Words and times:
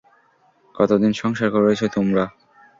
কতদিন 0.75 1.11
সংসার 1.13 1.49
করেছ 1.55 1.81
তোমরা? 1.95 2.23